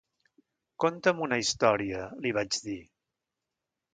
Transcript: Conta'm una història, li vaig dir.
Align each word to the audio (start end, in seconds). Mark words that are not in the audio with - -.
Conta'm 0.83 1.19
una 1.25 1.37
història, 1.43 2.01
li 2.25 2.33
vaig 2.39 2.59
dir. 2.69 2.79